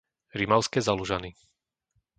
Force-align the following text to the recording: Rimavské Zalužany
Rimavské 0.33 0.79
Zalužany 0.81 1.31